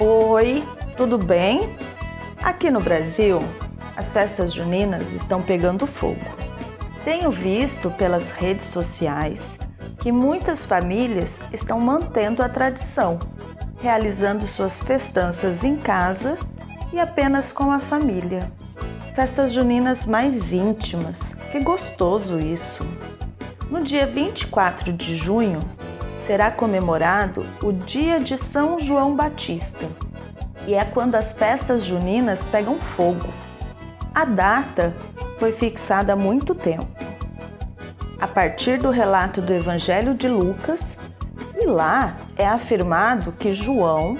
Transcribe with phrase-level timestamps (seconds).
[0.00, 0.62] Oi,
[0.96, 1.76] tudo bem?
[2.40, 3.42] Aqui no Brasil,
[3.96, 6.24] as festas juninas estão pegando fogo.
[7.04, 9.58] Tenho visto pelas redes sociais
[9.98, 13.18] que muitas famílias estão mantendo a tradição,
[13.82, 16.38] realizando suas festanças em casa
[16.92, 18.52] e apenas com a família.
[19.16, 22.86] Festas juninas mais íntimas, que gostoso isso!
[23.68, 25.58] No dia 24 de junho,
[26.20, 29.86] será comemorado o Dia de São João Batista,
[30.66, 33.28] e é quando as festas juninas pegam fogo.
[34.14, 34.94] A data
[35.38, 36.86] foi fixada há muito tempo.
[38.20, 40.96] A partir do relato do Evangelho de Lucas,
[41.54, 44.16] e lá é afirmado que João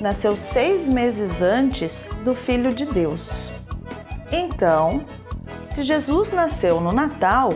[0.00, 3.50] nasceu seis meses antes do Filho de Deus.
[4.30, 5.02] Então,
[5.70, 7.52] se Jesus nasceu no Natal,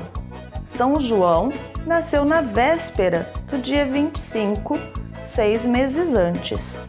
[0.66, 1.52] São João
[1.86, 4.78] nasceu na véspera do dia 25,
[5.20, 6.82] seis meses antes,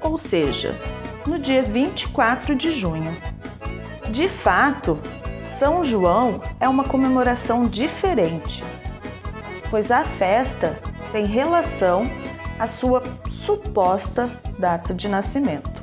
[0.00, 0.72] ou seja,
[1.26, 3.12] no dia 24 de junho.
[4.08, 4.96] De fato,
[5.50, 8.62] São João é uma comemoração diferente,
[9.70, 10.78] pois a festa
[11.10, 12.08] tem relação
[12.60, 15.82] à sua suposta data de nascimento.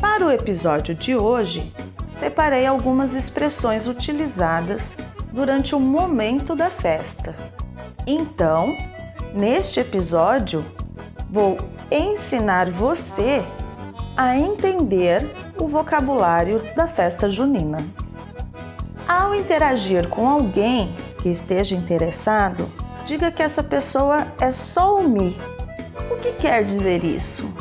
[0.00, 1.70] Para o episódio de hoje,
[2.10, 4.96] separei algumas expressões utilizadas
[5.30, 7.36] durante o momento da festa.
[8.06, 8.72] Então,
[9.34, 10.64] neste episódio,
[11.28, 11.58] vou
[11.90, 13.42] ensinar você
[14.16, 15.26] a entender
[15.58, 17.84] o vocabulário da festa junina.
[19.08, 22.68] Ao interagir com alguém que esteja interessado,
[23.04, 25.36] diga que essa pessoa é só o me.
[26.08, 27.52] O que quer dizer isso?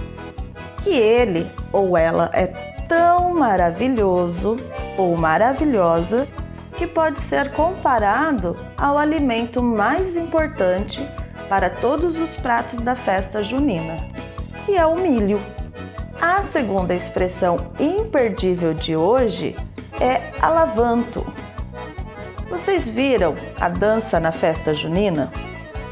[0.83, 2.47] Que ele ou ela é
[2.87, 4.57] tão maravilhoso
[4.95, 6.27] ou maravilhosa
[6.77, 11.05] que pode ser comparado ao alimento mais importante
[11.47, 13.97] para todos os pratos da festa junina,
[14.65, 15.39] que é o milho.
[16.21, 19.55] A segunda expressão imperdível de hoje
[19.99, 21.25] é alavanto.
[22.49, 25.31] Vocês viram a dança na festa junina?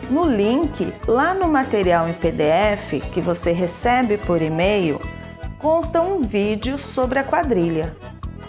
[0.10, 5.00] No link lá no material em PDF que você recebe por e-mail,
[5.60, 7.96] consta um vídeo sobre a quadrilha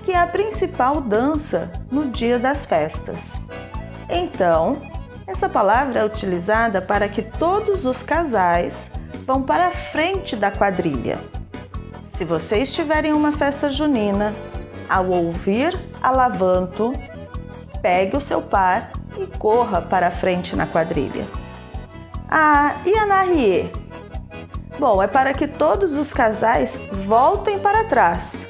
[0.04, 3.40] que é a principal dança no dia das festas.
[4.08, 4.76] Então,
[5.26, 8.90] essa palavra é utilizada para que todos os casais
[9.26, 11.18] vão para a frente da quadrilha.
[12.18, 14.34] Se você estiver em uma festa junina,
[14.88, 16.92] ao ouvir alavanto,
[17.80, 21.26] pegue o seu par e corra para a frente na quadrilha.
[22.28, 23.72] Ah, e a narrie?
[24.78, 28.46] Bom, é para que todos os casais voltem para trás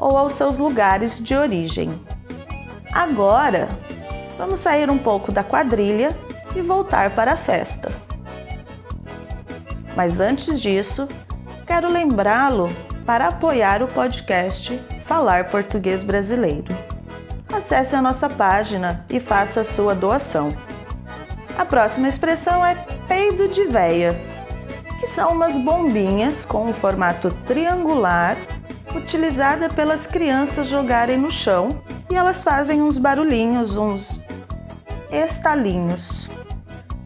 [0.00, 1.92] ou aos seus lugares de origem.
[2.90, 3.68] Agora,
[4.38, 6.16] vamos sair um pouco da quadrilha
[6.56, 7.92] e voltar para a festa.
[9.94, 11.06] Mas antes disso,
[11.66, 12.70] quero lembrá-lo
[13.04, 16.74] para apoiar o podcast Falar Português Brasileiro.
[17.52, 20.54] Acesse a nossa página e faça a sua doação.
[21.58, 22.74] A próxima expressão é
[23.06, 24.14] peido de veia,
[24.98, 28.36] que são umas bombinhas com um formato triangular
[28.94, 31.80] utilizada pelas crianças jogarem no chão
[32.10, 34.20] e elas fazem uns barulhinhos, uns
[35.10, 36.28] estalinhos.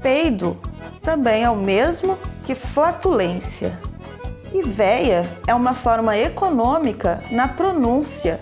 [0.01, 0.57] Peido
[1.03, 3.79] também é o mesmo que flatulência.
[4.53, 8.41] E véia é uma forma econômica na pronúncia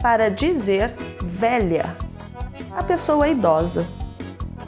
[0.00, 1.96] para dizer velha,
[2.76, 3.86] a pessoa idosa.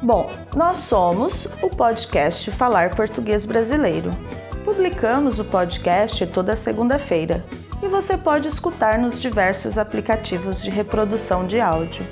[0.03, 4.11] Bom, nós somos o podcast Falar Português Brasileiro.
[4.65, 7.45] Publicamos o podcast toda segunda-feira
[7.83, 12.07] e você pode escutar nos diversos aplicativos de reprodução de áudio.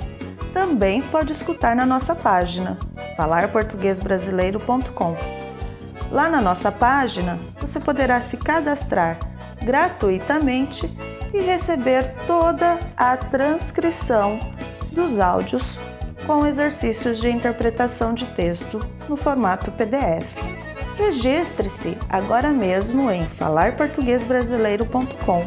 [0.53, 2.77] Também pode escutar na nossa página
[3.15, 5.15] falarportuguesbrasileiro.com.
[6.11, 9.17] Lá na nossa página, você poderá se cadastrar
[9.63, 10.93] gratuitamente
[11.33, 14.37] e receber toda a transcrição
[14.91, 15.79] dos áudios
[16.27, 20.50] com exercícios de interpretação de texto no formato PDF.
[20.97, 25.45] Registre-se agora mesmo em falarportuguesbrasileiro.com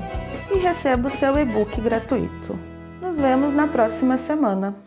[0.51, 2.59] e receba o seu e-book gratuito.
[3.01, 4.85] Nos vemos na próxima semana.